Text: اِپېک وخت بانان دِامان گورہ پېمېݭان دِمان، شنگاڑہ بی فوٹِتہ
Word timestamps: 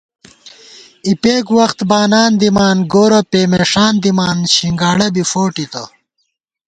اِپېک 1.09 1.45
وخت 1.57 1.79
بانان 1.91 2.31
دِامان 2.41 2.77
گورہ 2.93 3.21
پېمېݭان 3.31 3.93
دِمان، 4.03 4.37
شنگاڑہ 4.55 5.07
بی 5.13 5.23
فوٹِتہ 5.31 5.83